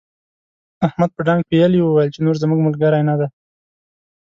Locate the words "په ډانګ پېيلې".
1.13-1.79